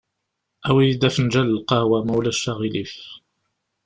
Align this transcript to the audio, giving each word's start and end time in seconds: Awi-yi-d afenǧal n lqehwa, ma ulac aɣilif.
Awi-yi-d 0.67 1.07
afenǧal 1.07 1.47
n 1.51 1.55
lqehwa, 1.57 1.99
ma 2.05 2.13
ulac 2.17 2.43
aɣilif. 2.51 2.93